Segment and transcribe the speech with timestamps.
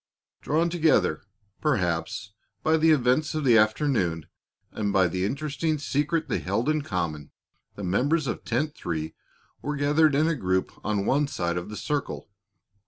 [0.41, 1.21] Drawn together,
[1.61, 4.25] perhaps, by the events of the afternoon
[4.71, 7.29] and by the interesting secret they held in common,
[7.75, 9.13] the members of Tent Three
[9.61, 12.31] were gathered in a group on one side of the circle.